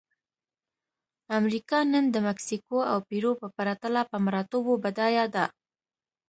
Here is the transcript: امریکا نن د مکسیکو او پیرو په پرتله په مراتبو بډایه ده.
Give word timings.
امریکا 1.37 1.79
نن 1.91 2.05
د 2.11 2.15
مکسیکو 2.27 2.77
او 2.91 2.97
پیرو 3.07 3.31
په 3.41 3.47
پرتله 3.55 4.01
په 4.11 4.17
مراتبو 4.25 4.73
بډایه 4.83 5.25
ده. 5.35 5.45